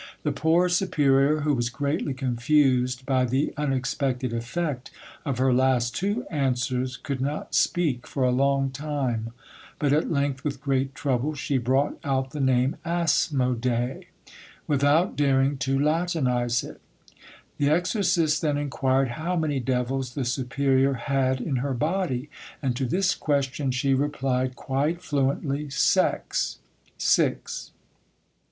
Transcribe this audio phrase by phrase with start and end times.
[0.23, 4.89] The poor superior, who was greatly confused by the unexpected effect
[5.25, 9.31] of her last two answers, could not speak for a long time;
[9.77, 14.07] but at length with great trouble she brought out the name Asmodee,
[14.65, 16.81] without daring to latinise it.
[17.59, 22.27] The exorcist then inquired how many devils the superior had in her body,
[22.59, 26.57] and to this question she replied quite fluently: "Sex"
[26.97, 27.69] (Six).